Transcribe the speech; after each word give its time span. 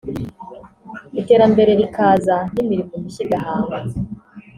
iterambere 1.21 1.71
rikaza 1.79 2.37
n’imirimo 2.53 2.93
mishya 3.01 3.21
igahangwa 3.25 3.77